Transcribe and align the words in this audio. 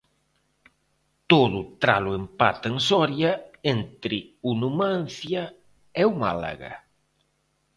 Todo 1.31 1.59
tralo 1.83 2.11
empate 2.21 2.65
en 2.71 2.77
Soria 2.89 3.31
entre 3.75 4.17
o 4.49 4.51
Numancia 4.61 5.41
e 6.01 6.03
o 6.11 6.13
Málaga. 6.23 6.73